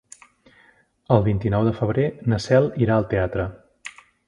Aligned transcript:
El 1.17 1.21
vint-i-nou 1.27 1.67
de 1.67 1.75
febrer 1.81 2.07
na 2.33 2.41
Cel 2.47 2.73
irà 2.87 2.99
al 2.99 3.09
teatre. 3.15 3.49